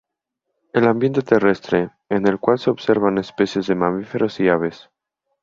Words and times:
El 0.73 0.87
Ambiente 0.87 1.21
Terrestre, 1.21 1.91
en 2.09 2.27
el 2.27 2.39
cual 2.39 2.57
se 2.57 2.71
observan 2.71 3.19
especies 3.19 3.67
de 3.67 3.75
mamíferos 3.75 4.39
y 4.39 4.49
aves. 4.49 4.89